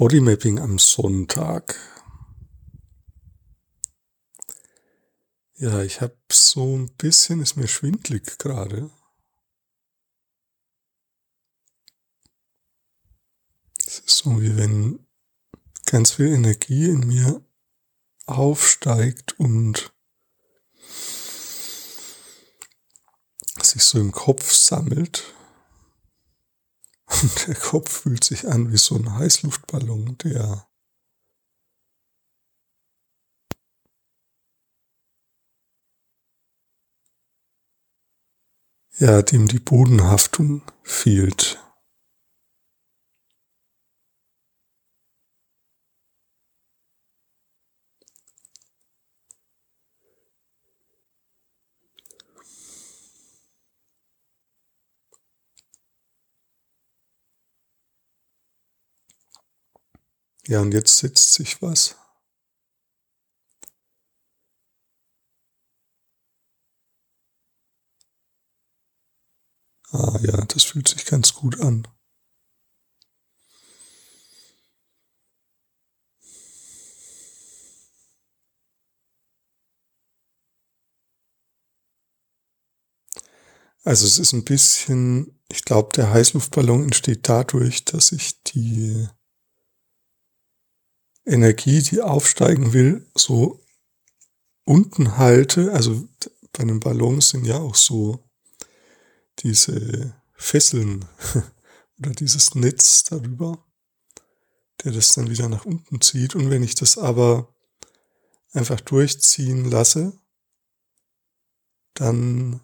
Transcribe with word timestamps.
Bodymapping 0.00 0.58
am 0.58 0.78
Sonntag. 0.78 1.76
Ja, 5.56 5.82
ich 5.82 6.00
habe 6.00 6.16
so 6.32 6.74
ein 6.74 6.90
bisschen, 6.96 7.42
ist 7.42 7.56
mir 7.56 7.68
schwindlig 7.68 8.38
gerade. 8.38 8.90
Es 13.86 13.98
ist 13.98 14.16
so, 14.16 14.40
wie 14.40 14.56
wenn 14.56 15.06
ganz 15.84 16.12
viel 16.12 16.28
Energie 16.28 16.86
in 16.86 17.00
mir 17.00 17.44
aufsteigt 18.24 19.38
und 19.38 19.92
sich 23.62 23.84
so 23.84 24.00
im 24.00 24.12
Kopf 24.12 24.50
sammelt. 24.50 25.34
Und 27.22 27.48
der 27.48 27.54
Kopf 27.54 28.02
fühlt 28.02 28.24
sich 28.24 28.48
an 28.48 28.72
wie 28.72 28.78
so 28.78 28.96
ein 28.96 29.14
Heißluftballon, 29.14 30.16
der 30.18 30.66
ja, 38.98 39.22
dem 39.22 39.48
die 39.48 39.58
Bodenhaftung 39.58 40.62
fehlt. 40.82 41.59
Ja, 60.50 60.60
und 60.62 60.74
jetzt 60.74 60.98
setzt 60.98 61.32
sich 61.34 61.62
was. 61.62 61.94
Ah 69.92 70.18
ja, 70.20 70.44
das 70.46 70.64
fühlt 70.64 70.88
sich 70.88 71.06
ganz 71.06 71.32
gut 71.32 71.60
an. 71.60 71.86
Also 83.84 84.06
es 84.06 84.18
ist 84.18 84.32
ein 84.32 84.44
bisschen, 84.44 85.38
ich 85.50 85.64
glaube, 85.64 85.90
der 85.94 86.10
Heißluftballon 86.12 86.84
entsteht 86.84 87.28
dadurch, 87.28 87.84
dass 87.84 88.12
ich 88.12 88.42
die 88.44 89.08
Energie, 91.30 91.82
die 91.82 92.02
aufsteigen 92.02 92.72
will, 92.72 93.06
so 93.14 93.60
unten 94.64 95.16
halte. 95.16 95.72
Also 95.72 96.08
bei 96.52 96.62
einem 96.62 96.80
Ballon 96.80 97.20
sind 97.20 97.46
ja 97.46 97.58
auch 97.58 97.74
so 97.74 98.28
diese 99.38 100.14
Fesseln 100.34 101.06
oder 101.98 102.10
dieses 102.10 102.54
Netz 102.54 103.04
darüber, 103.04 103.64
der 104.82 104.92
das 104.92 105.12
dann 105.12 105.30
wieder 105.30 105.48
nach 105.48 105.64
unten 105.64 106.00
zieht. 106.00 106.34
Und 106.34 106.50
wenn 106.50 106.62
ich 106.62 106.74
das 106.74 106.98
aber 106.98 107.54
einfach 108.52 108.80
durchziehen 108.80 109.70
lasse, 109.70 110.12
dann 111.94 112.60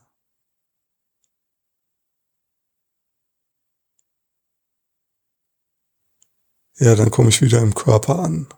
ja, 6.78 6.94
dann 6.94 7.10
komme 7.10 7.28
ich 7.28 7.42
wieder 7.42 7.60
im 7.60 7.74
Körper 7.74 8.18
an. 8.18 8.48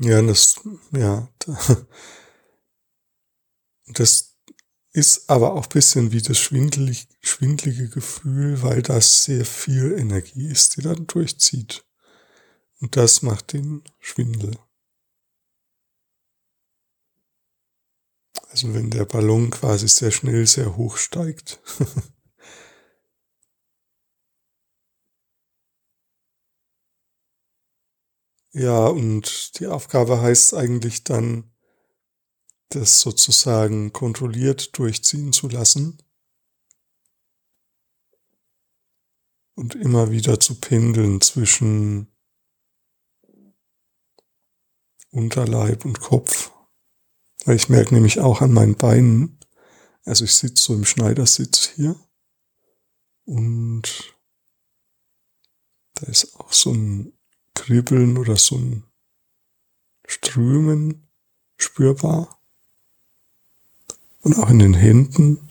Ja, 0.00 0.22
das, 0.22 0.60
ja, 0.92 1.28
das 3.94 4.37
ist 4.98 5.30
aber 5.30 5.54
auch 5.54 5.66
bisschen 5.68 6.10
wie 6.12 6.20
das 6.20 6.38
schwindelig, 6.38 7.06
schwindelige 7.20 7.88
Gefühl, 7.88 8.62
weil 8.62 8.82
das 8.82 9.22
sehr 9.24 9.44
viel 9.44 9.92
Energie 9.92 10.48
ist, 10.48 10.76
die 10.76 10.82
dann 10.82 11.06
durchzieht. 11.06 11.84
Und 12.80 12.96
das 12.96 13.22
macht 13.22 13.52
den 13.52 13.84
Schwindel. 14.00 14.58
Also 18.50 18.74
wenn 18.74 18.90
der 18.90 19.04
Ballon 19.04 19.50
quasi 19.50 19.86
sehr 19.86 20.10
schnell 20.10 20.46
sehr 20.46 20.76
hoch 20.76 20.96
steigt. 20.96 21.60
Ja, 28.52 28.86
und 28.86 29.58
die 29.60 29.66
Aufgabe 29.66 30.20
heißt 30.20 30.52
eigentlich 30.54 31.04
dann, 31.04 31.50
das 32.70 33.00
sozusagen 33.00 33.92
kontrolliert 33.92 34.76
durchziehen 34.76 35.32
zu 35.32 35.48
lassen 35.48 36.02
und 39.54 39.74
immer 39.74 40.10
wieder 40.10 40.38
zu 40.38 40.60
pendeln 40.60 41.20
zwischen 41.20 42.08
Unterleib 45.10 45.84
und 45.84 46.00
Kopf. 46.00 46.52
Weil 47.44 47.56
ich 47.56 47.68
merke 47.68 47.94
nämlich 47.94 48.20
auch 48.20 48.42
an 48.42 48.52
meinen 48.52 48.76
Beinen, 48.76 49.38
also 50.04 50.24
ich 50.24 50.34
sitze 50.34 50.62
so 50.62 50.74
im 50.74 50.84
Schneidersitz 50.84 51.70
hier 51.74 51.96
und 53.24 54.14
da 55.94 56.06
ist 56.06 56.36
auch 56.36 56.52
so 56.52 56.72
ein 56.72 57.12
Kribbeln 57.54 58.16
oder 58.18 58.36
so 58.36 58.56
ein 58.56 58.84
Strömen 60.06 61.10
spürbar. 61.56 62.37
Und 64.28 64.38
auch 64.40 64.50
in 64.50 64.58
den 64.58 64.74
Händen. 64.74 65.48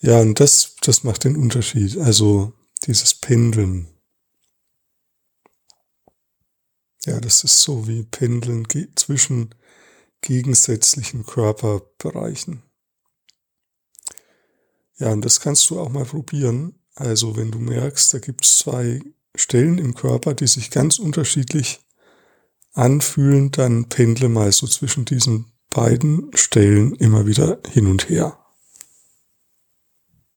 Ja, 0.00 0.22
und 0.22 0.40
das, 0.40 0.76
das 0.80 1.04
macht 1.04 1.24
den 1.24 1.36
Unterschied. 1.36 1.98
Also 1.98 2.54
dieses 2.86 3.14
Pendeln. 3.14 3.86
Ja, 7.04 7.20
das 7.20 7.44
ist 7.44 7.60
so 7.60 7.86
wie 7.86 8.04
Pendeln 8.04 8.66
zwischen 8.96 9.54
gegensätzlichen 10.22 11.26
Körperbereichen. 11.26 12.62
Ja, 14.96 15.12
und 15.12 15.22
das 15.22 15.40
kannst 15.40 15.68
du 15.68 15.78
auch 15.78 15.90
mal 15.90 16.06
probieren. 16.06 16.78
Also 16.94 17.36
wenn 17.36 17.50
du 17.50 17.58
merkst, 17.58 18.14
da 18.14 18.20
gibt 18.20 18.46
es 18.46 18.56
zwei 18.56 19.02
Stellen 19.36 19.76
im 19.76 19.94
Körper, 19.94 20.32
die 20.32 20.46
sich 20.46 20.70
ganz 20.70 20.98
unterschiedlich 20.98 21.80
anfühlen, 22.72 23.50
dann 23.50 23.90
pendle 23.90 24.30
mal 24.30 24.50
so 24.50 24.66
zwischen 24.66 25.04
diesen 25.04 25.51
beiden 25.74 26.30
Stellen 26.34 26.94
immer 26.94 27.26
wieder 27.26 27.58
hin 27.70 27.86
und 27.86 28.08
her. 28.08 28.41